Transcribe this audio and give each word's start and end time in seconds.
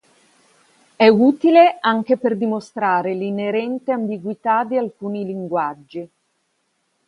È 0.95 1.07
utile 1.07 1.77
anche 1.79 2.17
per 2.17 2.35
dimostrare 2.35 3.13
l'inerente 3.13 3.91
ambiguità 3.91 4.63
di 4.63 4.75
alcuni 4.75 5.23
linguaggi. 5.23 6.09